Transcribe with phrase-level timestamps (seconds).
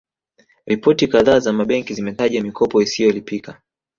[0.65, 3.61] Ripoti kadhaa za mabenki zimetaja mikopo isiyolipika